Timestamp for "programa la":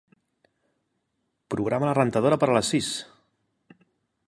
1.55-1.93